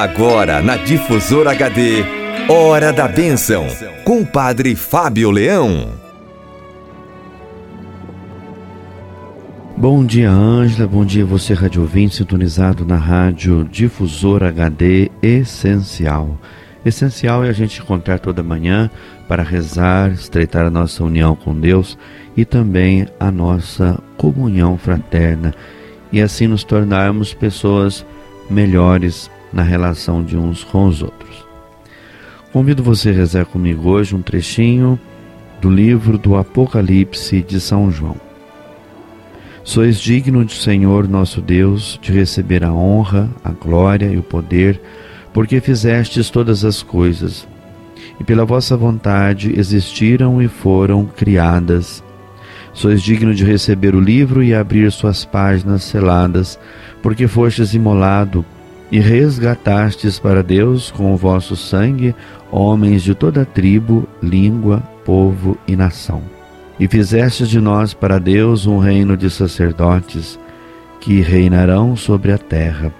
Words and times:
Agora 0.00 0.62
na 0.62 0.78
Difusora 0.78 1.50
HD, 1.50 2.02
Hora 2.48 2.90
da 2.90 3.06
Bênção, 3.06 3.66
com 4.02 4.22
o 4.22 4.26
Padre 4.26 4.74
Fábio 4.74 5.30
Leão. 5.30 5.92
Bom 9.76 10.02
dia, 10.02 10.30
Ângela. 10.30 10.88
Bom 10.88 11.04
dia, 11.04 11.26
você, 11.26 11.52
rádio 11.52 11.86
sintonizado 12.10 12.86
na 12.86 12.96
rádio 12.96 13.62
Difusora 13.70 14.48
HD 14.48 15.10
Essencial. 15.22 16.38
Essencial 16.82 17.44
é 17.44 17.50
a 17.50 17.52
gente 17.52 17.82
encontrar 17.82 18.20
toda 18.20 18.42
manhã 18.42 18.90
para 19.28 19.42
rezar, 19.42 20.12
estreitar 20.12 20.64
a 20.64 20.70
nossa 20.70 21.04
união 21.04 21.36
com 21.36 21.52
Deus 21.52 21.98
e 22.34 22.46
também 22.46 23.06
a 23.20 23.30
nossa 23.30 24.02
comunhão 24.16 24.78
fraterna 24.78 25.54
e 26.10 26.22
assim 26.22 26.46
nos 26.46 26.64
tornarmos 26.64 27.34
pessoas 27.34 28.02
melhores 28.48 29.30
na 29.52 29.62
relação 29.62 30.22
de 30.22 30.36
uns 30.36 30.64
com 30.64 30.86
os 30.86 31.02
outros. 31.02 31.44
Convido 32.52 32.82
você 32.82 33.10
a 33.10 33.12
rezar 33.12 33.44
comigo 33.44 33.88
hoje 33.88 34.14
um 34.14 34.22
trechinho 34.22 34.98
do 35.60 35.70
livro 35.70 36.18
do 36.18 36.36
Apocalipse 36.36 37.42
de 37.42 37.60
São 37.60 37.90
João. 37.90 38.16
Sois 39.62 40.00
digno 40.00 40.44
de 40.44 40.54
Senhor 40.54 41.06
nosso 41.06 41.40
Deus 41.40 41.98
de 42.02 42.12
receber 42.12 42.64
a 42.64 42.72
honra, 42.72 43.30
a 43.44 43.50
glória 43.50 44.06
e 44.06 44.16
o 44.16 44.22
poder, 44.22 44.80
porque 45.32 45.60
fizestes 45.60 46.30
todas 46.30 46.64
as 46.64 46.82
coisas, 46.82 47.46
e 48.18 48.24
pela 48.24 48.44
vossa 48.44 48.76
vontade 48.76 49.54
existiram 49.56 50.42
e 50.42 50.48
foram 50.48 51.04
criadas. 51.04 52.02
Sois 52.72 53.02
digno 53.02 53.34
de 53.34 53.44
receber 53.44 53.94
o 53.94 54.00
livro 54.00 54.42
e 54.42 54.54
abrir 54.54 54.90
suas 54.90 55.24
páginas 55.24 55.84
seladas, 55.84 56.58
porque 57.02 57.28
fostes 57.28 57.74
imolado 57.74 58.44
e 58.90 58.98
resgatastes 58.98 60.18
para 60.18 60.42
Deus 60.42 60.90
com 60.90 61.12
o 61.12 61.16
vosso 61.16 61.56
sangue 61.56 62.14
homens 62.50 63.02
de 63.02 63.14
toda 63.14 63.44
tribo, 63.44 64.08
língua, 64.22 64.82
povo 65.04 65.56
e 65.66 65.76
nação. 65.76 66.22
E 66.78 66.88
fizestes 66.88 67.48
de 67.48 67.60
nós 67.60 67.94
para 67.94 68.18
Deus 68.18 68.66
um 68.66 68.78
reino 68.78 69.16
de 69.16 69.30
sacerdotes 69.30 70.38
que 70.98 71.20
reinarão 71.20 71.94
sobre 71.94 72.32
a 72.32 72.38
terra. 72.38 72.92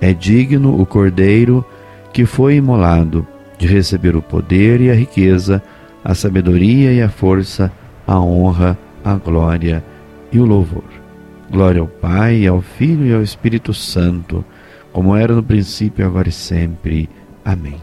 É 0.00 0.14
digno 0.14 0.80
o 0.80 0.86
Cordeiro 0.86 1.64
que 2.12 2.24
foi 2.24 2.56
imolado 2.56 3.26
de 3.58 3.66
receber 3.66 4.16
o 4.16 4.22
poder 4.22 4.80
e 4.80 4.90
a 4.90 4.94
riqueza, 4.94 5.62
a 6.02 6.14
sabedoria 6.14 6.92
e 6.92 7.02
a 7.02 7.08
força, 7.08 7.70
a 8.06 8.18
honra, 8.18 8.78
a 9.04 9.14
glória 9.14 9.84
e 10.32 10.38
o 10.38 10.44
louvor. 10.44 10.84
Glória 11.50 11.80
ao 11.80 11.88
Pai, 11.88 12.46
ao 12.46 12.60
Filho 12.60 13.06
e 13.06 13.12
ao 13.12 13.22
Espírito 13.22 13.74
Santo 13.74 14.44
como 14.92 15.16
era 15.16 15.34
no 15.34 15.42
princípio, 15.42 16.04
agora 16.04 16.28
e 16.28 16.32
sempre. 16.32 17.08
Amém. 17.44 17.80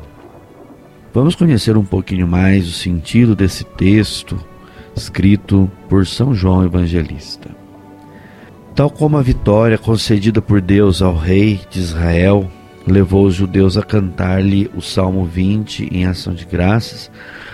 Vamos 1.14 1.36
conhecer 1.36 1.78
um 1.78 1.86
pouquinho 1.86 2.28
mais 2.28 2.67
o 2.67 2.72
sentido 2.72 3.36
desse 3.36 3.64
texto 3.64 4.38
escrito 4.95 5.70
por 5.89 6.06
São 6.06 6.34
João 6.34 6.64
Evangelista. 6.66 7.50
Tal 8.75 8.89
como 8.89 9.17
a 9.17 9.22
vitória 9.22 9.78
concedida 9.78 10.42
por 10.42 10.59
Deus 10.59 11.02
ao 11.02 11.16
rei 11.16 11.62
de 11.70 11.80
Israel 11.80 12.50
levou 12.86 13.25
os 13.25 13.34
judeus 13.34 13.78
a 13.78 13.81
cantar-lhe 13.81 14.69
o 14.75 14.81
Salmo 14.81 15.25
20 15.25 15.90
em 15.92 16.06
ação 16.06 16.34
de 16.34 16.45
graças, 16.45 17.09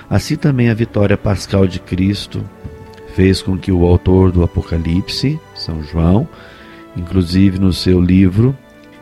assim 0.09 0.35
também 0.35 0.69
a 0.69 0.73
vitória 0.73 1.17
pascal 1.17 1.67
de 1.67 1.79
Cristo 1.79 2.43
fez 3.15 3.41
com 3.41 3.57
que 3.57 3.71
o 3.71 3.85
autor 3.85 4.31
do 4.31 4.43
Apocalipse, 4.43 5.39
São 5.53 5.83
João, 5.83 6.27
inclusive 6.95 7.59
no 7.59 7.71
seu 7.71 8.01
livro 8.01 8.55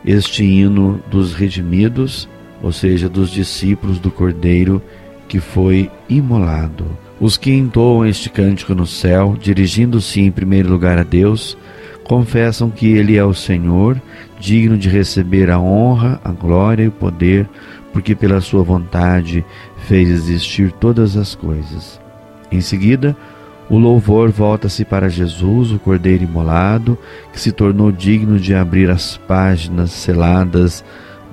este 0.05 0.43
hino 0.43 1.01
dos 1.09 1.33
redimidos, 1.33 2.27
ou 2.61 2.71
seja, 2.71 3.09
dos 3.09 3.29
discípulos 3.29 3.99
do 3.99 4.11
Cordeiro 4.11 4.81
que 5.27 5.39
foi 5.39 5.89
imolado. 6.09 6.85
Os 7.19 7.37
que 7.37 7.51
entoam 7.51 8.05
este 8.05 8.29
cântico 8.29 8.73
no 8.73 8.87
céu, 8.87 9.37
dirigindo-se 9.39 10.21
em 10.21 10.31
primeiro 10.31 10.69
lugar 10.69 10.97
a 10.97 11.03
Deus, 11.03 11.57
confessam 12.03 12.71
que 12.71 12.87
Ele 12.87 13.17
é 13.17 13.23
o 13.23 13.33
Senhor, 13.33 14.01
digno 14.39 14.77
de 14.77 14.89
receber 14.89 15.51
a 15.51 15.59
honra, 15.59 16.19
a 16.23 16.31
glória 16.31 16.83
e 16.83 16.87
o 16.87 16.91
poder, 16.91 17.47
porque 17.93 18.15
pela 18.15 18.41
Sua 18.41 18.63
vontade 18.63 19.45
fez 19.87 20.09
existir 20.09 20.71
todas 20.71 21.15
as 21.15 21.35
coisas. 21.35 21.99
Em 22.51 22.61
seguida, 22.61 23.15
o 23.69 23.77
louvor 23.77 24.31
volta-se 24.31 24.83
para 24.83 25.09
Jesus, 25.09 25.71
o 25.71 25.79
Cordeiro 25.79 26.23
imolado, 26.23 26.97
que 27.31 27.39
se 27.39 27.51
tornou 27.51 27.91
digno 27.91 28.39
de 28.39 28.55
abrir 28.55 28.89
as 28.89 29.17
páginas 29.17 29.91
seladas 29.91 30.83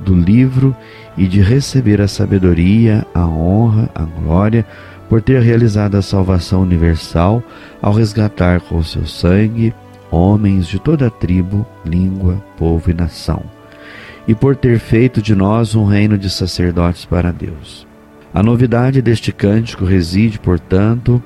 do 0.05 0.15
livro 0.15 0.77
e 1.17 1.27
de 1.27 1.41
receber 1.41 2.01
a 2.01 2.09
sabedoria, 2.09 3.07
a 3.15 3.27
honra, 3.27 3.89
a 3.95 4.03
glória, 4.03 4.67
por 5.09 5.23
ter 5.23 5.41
realizado 5.41 5.97
a 5.97 6.03
salvação 6.03 6.63
universal 6.63 7.43
ao 7.81 7.93
resgatar 7.93 8.61
com 8.61 8.83
seu 8.83 9.07
sangue 9.07 9.73
homens 10.11 10.67
de 10.67 10.79
toda 10.79 11.11
tribo, 11.11 11.67
língua, 11.85 12.43
povo 12.59 12.91
e 12.91 12.95
nação, 12.95 13.43
e 14.27 14.35
por 14.35 14.57
ter 14.57 14.79
feito 14.79 15.23
de 15.23 15.35
nós 15.35 15.75
um 15.75 15.85
reino 15.85 16.19
de 16.19 16.29
sacerdotes 16.29 17.05
para 17.05 17.33
Deus. 17.33 17.87
A 18.35 18.43
novidade 18.43 19.01
deste 19.01 19.33
cântico 19.33 19.85
reside, 19.85 20.39
portanto, 20.39 21.23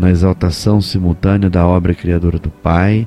na 0.00 0.10
exaltação 0.10 0.80
simultânea 0.80 1.50
da 1.50 1.66
obra 1.66 1.94
criadora 1.94 2.38
do 2.38 2.48
Pai 2.48 3.06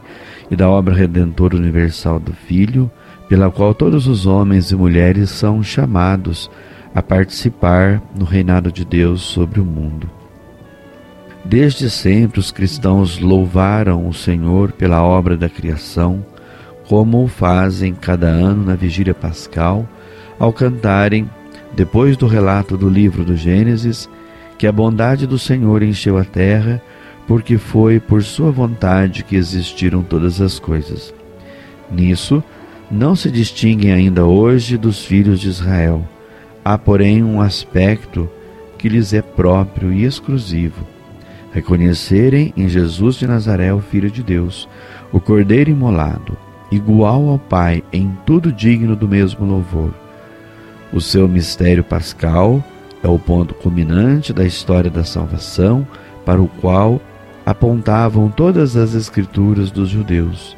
e 0.50 0.56
da 0.56 0.70
obra 0.70 0.94
redentora 0.94 1.58
universal 1.58 2.20
do 2.20 2.32
Filho, 2.32 2.90
pela 3.28 3.50
qual 3.50 3.74
todos 3.74 4.06
os 4.06 4.28
homens 4.28 4.70
e 4.70 4.76
mulheres 4.76 5.32
são 5.32 5.64
chamados 5.64 6.52
a 6.94 7.02
participar 7.02 8.00
no 8.16 8.24
reinado 8.24 8.72
de 8.72 8.86
Deus 8.86 9.22
sobre 9.22 9.60
o 9.60 9.66
mundo. 9.66 10.08
Desde 11.44 11.90
sempre 11.90 12.40
os 12.40 12.52
cristãos 12.52 13.18
louvaram 13.18 14.08
o 14.08 14.14
Senhor 14.14 14.72
pela 14.72 15.04
obra 15.04 15.36
da 15.36 15.50
criação, 15.50 16.24
como 16.88 17.24
o 17.24 17.28
fazem 17.28 17.96
cada 17.96 18.28
ano 18.28 18.64
na 18.64 18.76
vigília 18.76 19.16
pascal, 19.16 19.90
ao 20.38 20.54
cantarem, 20.54 21.28
depois 21.76 22.16
do 22.16 22.28
relato 22.28 22.78
do 22.78 22.88
livro 22.88 23.26
do 23.26 23.36
Gênesis, 23.36 24.08
que 24.58 24.68
a 24.68 24.72
bondade 24.72 25.28
do 25.28 25.38
Senhor 25.38 25.84
encheu 25.84 26.18
a 26.18 26.24
terra, 26.24 26.82
porque 27.28 27.58
foi 27.58 28.00
por 28.00 28.24
sua 28.24 28.52
vontade 28.52 29.24
que 29.24 29.36
existiram 29.36 30.04
todas 30.04 30.42
as 30.42 30.60
coisas. 30.60 31.14
Nisso, 31.92 32.44
não 32.90 33.16
se 33.16 33.32
distinguem 33.32 33.92
ainda 33.92 34.26
hoje 34.26 34.78
dos 34.78 35.04
filhos 35.04 35.40
de 35.40 35.50
Israel. 35.50 36.08
Há, 36.64 36.78
porém, 36.78 37.24
um 37.24 37.42
aspecto 37.42 38.30
que 38.78 38.90
lhes 38.90 39.14
é 39.14 39.22
próprio 39.22 39.92
e 39.92 40.04
exclusivo: 40.04 40.86
reconhecerem 41.52 42.54
em 42.56 42.68
Jesus 42.68 43.16
de 43.16 43.28
Nazaré 43.28 43.74
o 43.74 43.80
Filho 43.80 44.12
de 44.12 44.22
Deus, 44.22 44.68
o 45.12 45.20
Cordeiro 45.20 45.72
imolado, 45.72 46.38
igual 46.72 47.30
ao 47.30 47.40
Pai, 47.40 47.84
em 47.92 48.12
tudo 48.26 48.52
digno 48.52 48.96
do 48.96 49.08
mesmo 49.08 49.46
louvor. 49.46 49.94
O 50.92 51.02
seu 51.02 51.28
mistério 51.28 51.84
pascal 51.84 52.64
é 53.04 53.08
o 53.08 53.20
ponto 53.20 53.54
culminante 53.54 54.32
da 54.32 54.46
história 54.46 54.90
da 54.90 55.04
salvação 55.04 55.86
para 56.26 56.42
o 56.42 56.48
qual 56.48 57.02
apontavam 57.46 58.30
todas 58.30 58.78
as 58.78 58.96
Escrituras 58.96 59.70
dos 59.70 59.90
judeus. 59.90 60.56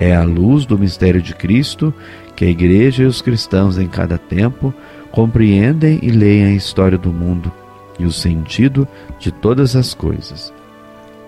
É 0.00 0.14
a 0.14 0.24
luz 0.24 0.66
do 0.66 0.76
mistério 0.76 1.22
de 1.22 1.34
Cristo 1.34 1.94
que 2.34 2.44
a 2.44 2.48
Igreja 2.48 3.04
e 3.04 3.06
os 3.06 3.22
cristãos 3.22 3.78
em 3.78 3.86
cada 3.86 4.18
tempo 4.18 4.74
compreendem 5.12 6.00
e 6.02 6.10
leem 6.10 6.46
a 6.46 6.50
história 6.50 6.98
do 6.98 7.12
mundo 7.12 7.52
e 7.98 8.04
o 8.04 8.10
sentido 8.10 8.88
de 9.20 9.30
todas 9.30 9.76
as 9.76 9.94
coisas. 9.94 10.52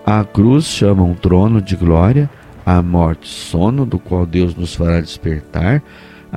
A 0.05 0.23
cruz 0.25 0.65
chama 0.65 1.03
um 1.03 1.13
trono 1.13 1.61
de 1.61 1.77
glória, 1.77 2.29
a 2.65 2.81
morte 2.81 3.27
sono 3.29 3.85
do 3.85 3.97
qual 3.97 4.25
Deus 4.25 4.53
nos 4.53 4.75
fará 4.75 4.99
despertar, 4.99 5.81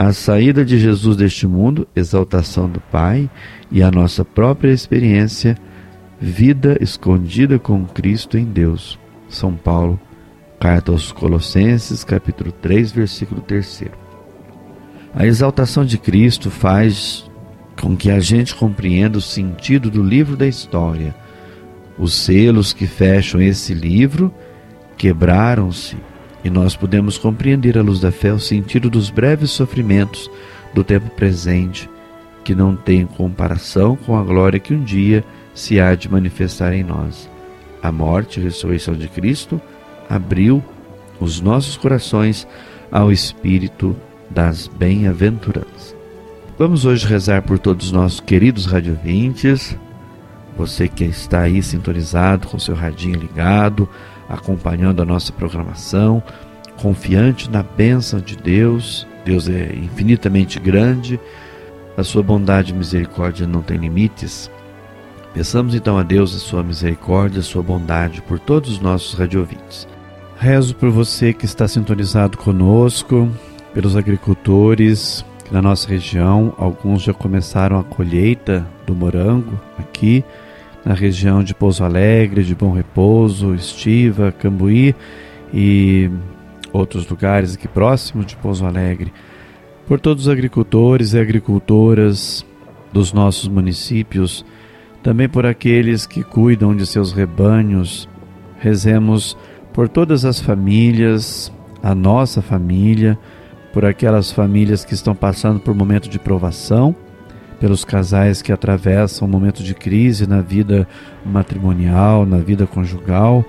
a 0.00 0.15
saída 0.15 0.65
de 0.65 0.78
Jesus 0.78 1.15
deste 1.15 1.47
mundo, 1.47 1.87
exaltação 1.94 2.71
do 2.71 2.81
Pai 2.81 3.28
e 3.71 3.83
a 3.83 3.91
nossa 3.91 4.25
própria 4.25 4.72
experiência, 4.72 5.59
vida 6.19 6.78
escondida 6.80 7.59
com 7.59 7.84
Cristo 7.84 8.39
em 8.39 8.47
Deus. 8.47 8.98
São 9.28 9.54
Paulo, 9.54 10.01
carta 10.59 10.91
aos 10.91 11.13
Colossenses, 11.13 12.03
capítulo 12.03 12.51
3, 12.51 12.92
versículo 12.92 13.42
3. 13.42 13.91
A 15.15 15.27
exaltação 15.27 15.84
de 15.84 15.98
Cristo 15.98 16.51
faz 16.51 17.30
com 17.78 17.95
que 17.95 18.10
a 18.10 18.21
gente 18.21 18.54
compreenda 18.54 19.19
o 19.19 19.21
sentido 19.21 19.91
do 19.91 20.03
livro 20.03 20.34
da 20.34 20.47
história. 20.47 21.15
Os 21.98 22.15
selos 22.15 22.72
que 22.72 22.86
fecham 22.86 23.39
esse 23.39 23.75
livro 23.75 24.33
quebraram-se 24.97 25.98
e 26.45 26.51
nós 26.51 26.75
podemos 26.75 27.19
compreender 27.19 27.78
à 27.78 27.83
luz 27.83 28.01
da 28.01 28.10
fé 28.10 28.33
o 28.33 28.39
sentido 28.39 28.89
dos 28.89 29.10
breves 29.10 29.51
sofrimentos 29.51 30.31
do 30.75 30.83
tempo 30.83 31.10
presente, 31.10 31.89
que 32.45 32.54
não 32.54 32.75
tem 32.75 33.07
comparação 33.07 33.97
com 33.97 34.16
a 34.16 34.22
glória 34.22 34.59
que 34.59 34.75
um 34.75 34.83
dia 34.83 35.25
se 35.54 35.81
há 35.81 35.95
de 35.95 36.10
manifestar 36.10 36.72
em 36.72 36.83
nós. 36.83 37.28
A 37.83 37.92
morte 37.92 38.39
e 38.39 38.42
a 38.42 38.45
ressurreição 38.45 38.95
de 38.95 39.09
Cristo 39.09 39.60
abriu 40.09 40.63
os 41.19 41.41
nossos 41.41 41.77
corações 41.77 42.47
ao 42.91 43.13
espírito 43.13 43.95
das 44.31 44.66
bem-aventuranças. 44.66 45.95
Vamos 46.59 46.84
hoje 46.84 47.07
rezar 47.07 47.42
por 47.42 47.59
todos 47.59 47.87
os 47.87 47.92
nossos 47.92 48.21
queridos 48.21 48.66
radiovintes, 48.66 49.77
você 50.57 50.89
que 50.89 51.04
está 51.04 51.42
aí 51.42 51.63
sintonizado 51.63 52.48
com 52.48 52.59
seu 52.59 52.75
radinho 52.75 53.19
ligado, 53.19 53.89
acompanhando 54.30 55.03
a 55.03 55.04
nossa 55.04 55.32
programação, 55.32 56.22
confiante 56.80 57.50
na 57.50 57.62
bênção 57.62 58.21
de 58.21 58.36
Deus. 58.36 59.06
Deus 59.24 59.48
é 59.48 59.74
infinitamente 59.74 60.59
grande, 60.59 61.21
a 61.97 62.03
sua 62.03 62.22
bondade 62.22 62.72
e 62.72 62.74
misericórdia 62.77 63.47
não 63.47 63.60
tem 63.60 63.77
limites. 63.77 64.50
Peçamos 65.34 65.74
então 65.74 65.98
a 65.98 66.03
Deus 66.03 66.34
a 66.34 66.38
sua 66.38 66.62
misericórdia, 66.62 67.41
a 67.41 67.42
sua 67.42 67.62
bondade 67.62 68.22
por 68.22 68.38
todos 68.38 68.71
os 68.71 68.80
nossos 68.80 69.15
radiovintes. 69.18 69.86
Rezo 70.38 70.74
por 70.74 70.91
você 70.91 71.34
que 71.34 71.44
está 71.44 71.68
sintonizado 71.68 72.38
conosco, 72.38 73.28
pelos 73.74 73.97
agricultores 73.97 75.24
na 75.50 75.60
nossa 75.60 75.88
região. 75.88 76.54
Alguns 76.56 77.03
já 77.03 77.12
começaram 77.12 77.78
a 77.78 77.84
colheita 77.84 78.66
do 78.86 78.94
morango 78.94 79.60
aqui 79.78 80.24
na 80.84 80.94
região 80.94 81.42
de 81.42 81.54
Pouso 81.54 81.84
Alegre, 81.84 82.42
de 82.42 82.54
Bom 82.54 82.72
Repouso, 82.72 83.54
Estiva, 83.54 84.32
Cambuí 84.32 84.94
e 85.53 86.10
outros 86.72 87.09
lugares 87.09 87.54
aqui 87.54 87.68
próximos 87.68 88.27
de 88.27 88.36
Pouso 88.36 88.65
Alegre. 88.65 89.12
Por 89.86 90.00
todos 90.00 90.27
os 90.27 90.32
agricultores 90.32 91.12
e 91.12 91.18
agricultoras 91.18 92.47
dos 92.92 93.12
nossos 93.12 93.48
municípios, 93.48 94.44
também 95.03 95.28
por 95.28 95.47
aqueles 95.47 96.06
que 96.06 96.22
cuidam 96.22 96.77
de 96.77 96.86
seus 96.86 97.12
rebanhos, 97.12 98.09
rezemos 98.59 99.36
por 99.72 99.88
todas 99.88 100.24
as 100.24 100.41
famílias, 100.41 101.53
a 101.82 101.94
nossa 101.94 102.42
família, 102.42 103.18
por 103.72 103.84
aquelas 103.84 104.30
famílias 104.30 104.84
que 104.84 104.94
estão 104.94 105.15
passando 105.15 105.60
por 105.60 105.74
momento 105.74 106.09
de 106.09 106.18
provação, 106.18 106.94
pelos 107.60 107.84
casais 107.84 108.41
que 108.41 108.51
atravessam 108.51 109.28
um 109.28 109.30
momento 109.30 109.62
de 109.62 109.74
crise 109.74 110.27
na 110.27 110.41
vida 110.41 110.89
matrimonial, 111.24 112.24
na 112.24 112.39
vida 112.39 112.66
conjugal. 112.66 113.45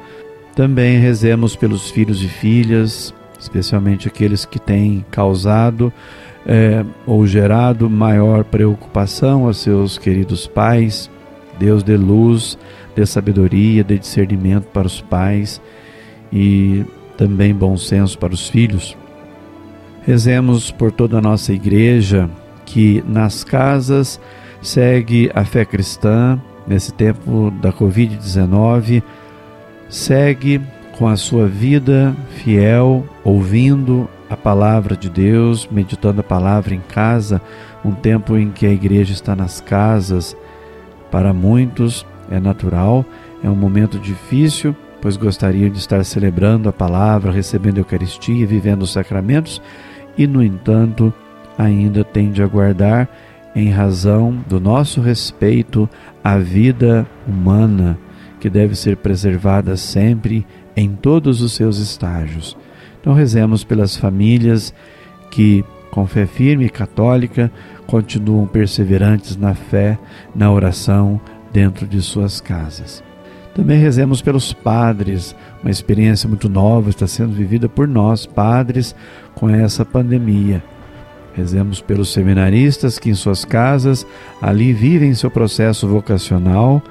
Também 0.54 1.00
rezemos 1.00 1.56
pelos 1.56 1.90
filhos 1.90 2.22
e 2.22 2.28
filhas, 2.28 3.14
especialmente 3.40 4.10
aqueles 4.10 4.46
que 4.46 4.60
têm 4.60 5.06
causado 5.10 5.92
é, 6.46 6.84
ou 7.08 7.26
gerado 7.26 7.90
maior 7.90 8.44
preocupação 8.44 9.48
aos 9.48 9.58
seus 9.58 9.98
queridos 9.98 10.46
pais. 10.46 11.10
Deus 11.58 11.82
dê 11.82 11.96
luz, 11.96 12.58
dê 12.94 13.06
sabedoria, 13.06 13.84
dê 13.84 13.98
discernimento 13.98 14.66
para 14.66 14.88
os 14.88 15.00
pais 15.00 15.62
e 16.34 16.84
também 17.16 17.56
bom 17.56 17.78
senso 17.78 18.18
para 18.18 18.34
os 18.34 18.50
filhos. 18.50 18.98
Rezemos 20.04 20.70
por 20.70 20.92
toda 20.92 21.20
a 21.20 21.22
nossa 21.22 21.54
igreja 21.54 22.30
que 22.72 23.04
nas 23.06 23.44
casas 23.44 24.18
segue 24.62 25.30
a 25.36 25.44
fé 25.44 25.66
cristã 25.66 26.40
nesse 26.66 26.94
tempo 26.94 27.52
da 27.62 27.74
Covid-19, 27.74 29.04
segue 29.90 30.62
com 30.98 31.06
a 31.06 31.18
sua 31.18 31.48
vida 31.48 32.16
fiel, 32.30 33.06
ouvindo 33.26 34.08
a 34.30 34.38
palavra 34.38 34.96
de 34.96 35.10
Deus, 35.10 35.68
meditando 35.70 36.22
a 36.22 36.24
palavra 36.24 36.74
em 36.74 36.80
casa, 36.80 37.42
um 37.84 37.92
tempo 37.92 38.38
em 38.38 38.50
que 38.50 38.66
a 38.66 38.72
igreja 38.72 39.12
está 39.12 39.36
nas 39.36 39.60
casas, 39.60 40.38
para 41.12 41.34
muitos 41.34 42.06
é 42.30 42.40
natural, 42.40 43.04
é 43.44 43.50
um 43.50 43.56
momento 43.56 44.00
difícil, 44.00 44.74
pois 45.02 45.18
gostariam 45.18 45.70
de 45.70 45.80
estar 45.80 46.06
celebrando 46.06 46.70
a 46.70 46.74
palavra, 46.74 47.34
recebendo 47.34 47.78
a 47.78 47.82
Eucaristia, 47.82 48.48
vivendo 48.48 48.84
os 48.84 48.94
sacramentos, 48.94 49.62
e, 50.18 50.26
no 50.26 50.42
entanto, 50.42 51.14
ainda 51.58 52.04
tem 52.04 52.32
de 52.32 52.42
aguardar, 52.42 53.08
em 53.56 53.70
razão 53.70 54.44
do 54.48 54.60
nosso 54.60 55.02
respeito 55.02 55.90
à 56.24 56.38
vida 56.38 57.06
humana, 57.28 57.98
que 58.40 58.50
deve 58.50 58.76
ser 58.76 58.98
preservada 58.98 59.76
sempre 59.76 60.46
em 60.76 60.96
todos 60.96 61.42
os 61.42 61.54
seus 61.54 61.78
estágios. 61.78 62.58
Então, 63.00 63.14
rezemos 63.14 63.64
pelas 63.64 63.96
famílias 63.96 64.74
que, 65.30 65.66
com 65.92 66.08
fé 66.08 66.26
firme 66.26 66.66
e 66.66 66.70
católica, 66.70 67.52
continuam 67.86 68.48
perseverantes 68.48 69.36
na 69.36 69.54
fé, 69.54 69.98
na 70.34 70.52
oração, 70.52 71.20
dentro 71.52 71.86
de 71.86 72.02
suas 72.02 72.40
casas. 72.40 73.04
Também 73.54 73.78
rezemos 73.80 74.22
pelos 74.22 74.54
padres, 74.54 75.36
uma 75.62 75.70
experiência 75.70 76.28
muito 76.28 76.48
nova 76.48 76.90
está 76.90 77.06
sendo 77.06 77.34
vivida 77.34 77.68
por 77.68 77.88
nós, 77.88 78.26
padres, 78.26 78.96
com 79.36 79.50
essa 79.50 79.84
pandemia. 79.84 80.64
Rezemos 81.34 81.82
pelos 81.82 82.12
seminaristas 82.12 83.00
que 83.00 83.10
em 83.10 83.16
suas 83.16 83.46
casas 83.46 84.06
ali 84.42 84.74
vivem 84.74 85.14
seu 85.14 85.32
processo 85.32 85.88
vocacional 85.88 86.82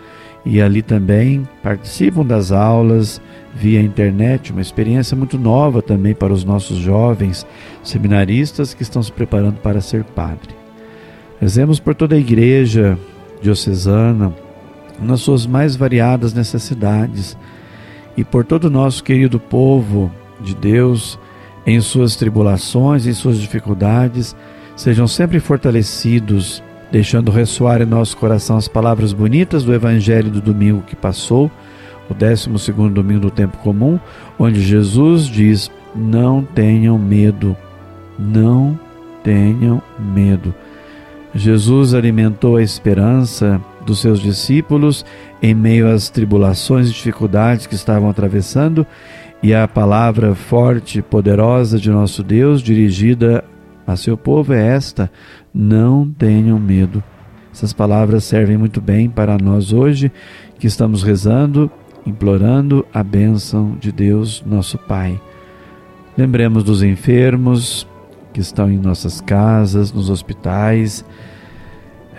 e 0.45 0.61
ali 0.63 0.81
também 0.81 1.47
participam 1.63 2.25
das 2.25 2.51
aulas 2.51 3.21
via 3.55 3.83
internet, 3.83 4.53
uma 4.53 4.61
experiência 4.61 5.17
muito 5.17 5.37
nova 5.39 5.83
também 5.83 6.15
para 6.15 6.33
os 6.33 6.45
nossos 6.45 6.79
jovens 6.79 7.47
seminaristas 7.83 8.73
que 8.73 8.83
estão 8.83 9.03
se 9.03 9.13
preparando 9.13 9.59
para 9.61 9.81
ser 9.81 10.05
padre. 10.05 10.55
Rezemos 11.41 11.81
por 11.81 11.95
toda 11.95 12.15
a 12.15 12.19
igreja 12.19 12.99
diocesana, 13.43 14.33
nas 15.01 15.21
suas 15.21 15.47
mais 15.47 15.77
variadas 15.77 16.33
necessidades, 16.33 17.37
e 18.17 18.25
por 18.25 18.45
todo 18.45 18.65
o 18.65 18.71
nosso 18.71 19.03
querido 19.03 19.41
povo 19.41 20.11
de 20.41 20.55
Deus, 20.55 21.19
em 21.67 21.81
suas 21.81 22.17
tribulações, 22.17 23.07
em 23.07 23.13
suas 23.13 23.39
dificuldades, 23.39 24.35
sejam 24.77 25.07
sempre 25.07 25.41
fortalecidos, 25.41 26.63
deixando 26.91 27.31
ressoar 27.31 27.83
em 27.83 27.87
nosso 27.87 28.17
coração 28.17 28.57
as 28.57 28.67
palavras 28.69 29.13
bonitas 29.13 29.63
do 29.63 29.75
Evangelho 29.75 30.31
do 30.31 30.41
domingo 30.41 30.83
que 30.83 30.97
passou, 30.97 31.51
o 32.09 32.15
12 32.15 32.73
domingo 32.93 33.21
do 33.21 33.31
tempo 33.31 33.57
comum, 33.59 34.01
onde 34.39 34.61
Jesus 34.61 35.27
diz: 35.27 35.71
Não 35.95 36.43
tenham 36.43 36.99
medo, 36.99 37.57
não 38.19 38.79
tenham 39.23 39.83
medo. 39.99 40.55
Jesus 41.35 41.95
alimentou 41.95 42.57
a 42.57 42.63
esperança 42.63 43.61
dos 43.87 44.01
seus 44.01 44.21
discípulos 44.21 45.05
em 45.41 45.55
meio 45.55 45.89
às 45.89 46.11
tribulações 46.11 46.89
e 46.89 46.93
dificuldades 46.93 47.67
que 47.67 47.75
estavam 47.75 48.11
atravessando, 48.11 48.87
e 49.43 49.55
a 49.55 49.67
palavra 49.67 50.35
forte 50.35 51.01
poderosa 51.01 51.79
de 51.79 51.91
nosso 51.91 52.23
Deus 52.23 52.63
dirigida 52.63 53.45
a 53.87 53.97
seu 53.97 54.17
povo 54.17 54.53
é 54.53 54.75
esta: 54.75 55.11
não 55.53 56.09
tenham 56.11 56.59
medo. 56.59 57.03
Essas 57.53 57.73
palavras 57.73 58.25
servem 58.25 58.57
muito 58.57 58.81
bem 58.81 59.09
para 59.09 59.37
nós 59.39 59.73
hoje 59.73 60.13
que 60.59 60.67
estamos 60.67 61.03
rezando, 61.03 61.71
implorando 62.07 62.87
a 62.93 63.03
bênção 63.03 63.77
de 63.81 63.91
Deus, 63.91 64.43
nosso 64.47 64.79
Pai. 64.79 65.21
Lembremos 66.17 66.63
dos 66.63 66.83
enfermos 66.83 67.87
que 68.33 68.41
estão 68.41 68.71
em 68.71 68.79
nossas 68.79 69.21
casas, 69.21 69.93
nos 69.93 70.11
hospitais, 70.11 71.05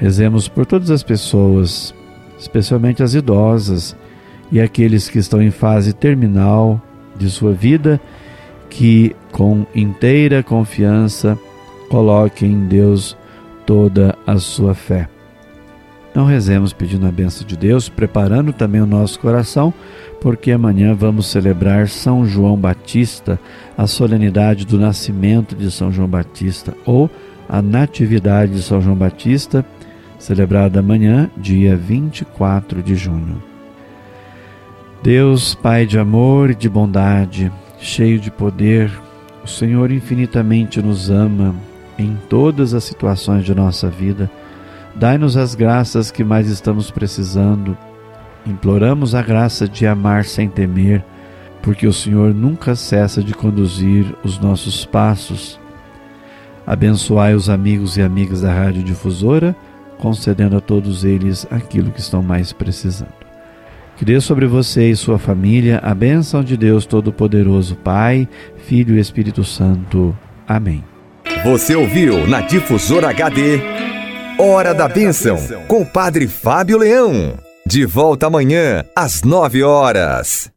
Rezemos 0.02 0.48
por 0.48 0.66
todas 0.66 0.90
as 0.90 1.04
pessoas, 1.04 1.94
especialmente 2.40 3.04
as 3.04 3.14
idosas 3.14 3.96
e 4.52 4.60
aqueles 4.60 5.08
que 5.08 5.20
estão 5.20 5.40
em 5.40 5.52
fase 5.52 5.94
terminal 5.94 6.82
de 7.22 7.30
sua 7.30 7.54
vida, 7.54 8.02
que 8.70 9.16
com 9.32 9.66
inteira 9.76 10.42
confiança 10.42 11.38
coloquem 11.90 12.52
em 12.52 12.68
Deus 12.68 13.18
toda 13.66 14.18
a 14.26 14.38
sua 14.38 14.74
fé. 14.74 15.08
Então 16.10 16.26
rezemos 16.26 16.74
pedindo 16.74 17.08
a 17.08 17.12
benção 17.12 17.48
de 17.48 17.56
Deus, 17.56 17.88
preparando 17.88 18.52
também 18.52 18.82
o 18.82 18.86
nosso 18.86 19.20
coração, 19.20 19.74
porque 20.20 20.52
amanhã 20.52 20.94
vamos 20.94 21.28
celebrar 21.28 21.88
São 21.88 22.26
João 22.26 22.58
Batista, 22.58 23.40
a 23.78 23.88
solenidade 23.88 24.66
do 24.66 24.78
nascimento 24.78 25.56
de 25.56 25.72
São 25.72 25.92
João 25.92 26.10
Batista 26.10 26.74
ou 26.86 27.10
a 27.48 27.62
natividade 27.62 28.54
de 28.54 28.62
São 28.62 28.82
João 28.82 28.96
Batista 28.96 29.66
celebrada 30.20 30.80
amanhã, 30.80 31.30
dia 31.38 31.76
24 31.76 32.84
de 32.84 32.96
junho. 32.96 33.51
Deus, 35.04 35.56
Pai 35.56 35.88
de 35.88 35.98
amor 35.98 36.52
e 36.52 36.56
de 36.56 36.70
bondade, 36.70 37.52
cheio 37.80 38.20
de 38.20 38.30
poder, 38.30 38.92
o 39.44 39.48
Senhor 39.48 39.92
infinitamente 39.92 40.80
nos 40.80 41.10
ama 41.10 41.56
em 41.98 42.16
todas 42.30 42.76
as 42.76 42.84
situações 42.84 43.44
de 43.44 43.56
nossa 43.56 43.90
vida. 43.90 44.30
Dai-nos 44.94 45.36
as 45.36 45.56
graças 45.56 46.12
que 46.12 46.24
mais 46.24 46.48
estamos 46.48 46.92
precisando. 46.92 47.76
Imploramos 48.46 49.16
a 49.16 49.24
graça 49.24 49.68
de 49.68 49.88
amar 49.88 50.24
sem 50.24 50.48
temer, 50.48 51.04
porque 51.64 51.88
o 51.88 51.94
Senhor 51.94 52.32
nunca 52.32 52.76
cessa 52.76 53.24
de 53.24 53.34
conduzir 53.34 54.06
os 54.24 54.38
nossos 54.38 54.86
passos. 54.86 55.60
Abençoai 56.66 57.34
os 57.34 57.50
amigos 57.50 57.98
e 57.98 58.04
amigas 58.04 58.42
da 58.42 58.54
Rádio 58.54 58.84
Difusora 58.84 59.56
concedendo 59.98 60.58
a 60.58 60.62
todos 60.62 61.04
eles 61.04 61.48
aquilo 61.50 61.92
que 61.92 62.00
estão 62.00 62.22
mais 62.22 62.54
precisando. 62.54 63.31
Que 64.02 64.06
dê 64.06 64.20
sobre 64.20 64.48
você 64.48 64.90
e 64.90 64.96
sua 64.96 65.20
família 65.20 65.80
a 65.84 65.94
bênção 65.94 66.44
de 66.44 66.58
Deus 66.58 66.88
Todo-Poderoso, 66.88 67.76
Pai, 67.76 68.28
Filho 68.66 68.96
e 68.96 69.00
Espírito 69.00 69.44
Santo. 69.44 70.18
Amém. 70.48 70.84
Você 71.44 71.76
ouviu 71.76 72.26
na 72.26 72.42
Difusora 72.42 73.12
HD 73.12 73.62
Hora 74.40 74.74
da 74.74 74.88
Bênção 74.88 75.38
com 75.68 75.84
o 75.84 75.86
Padre 75.86 76.28
Fábio 76.28 76.80
Leão. 76.80 77.38
De 77.64 77.86
volta 77.86 78.26
amanhã 78.26 78.84
às 78.96 79.22
nove 79.22 79.62
horas. 79.62 80.52